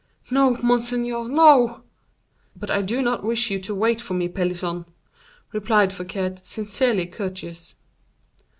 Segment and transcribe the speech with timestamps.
[0.31, 1.83] "No, monseigneur, no!"
[2.55, 4.87] "But I do not wish you to wait for me, Pelisson,"
[5.53, 7.75] replied Fouquet, sincerely courteous.